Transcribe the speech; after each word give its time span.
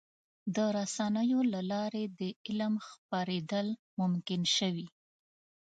د 0.55 0.57
رسنیو 0.77 1.39
له 1.53 1.61
لارې 1.71 2.03
د 2.19 2.21
علم 2.45 2.73
خپرېدل 2.87 3.67
ممکن 3.99 4.41
شوي. 4.57 4.87